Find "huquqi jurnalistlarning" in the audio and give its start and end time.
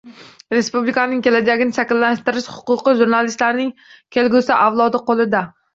2.55-3.73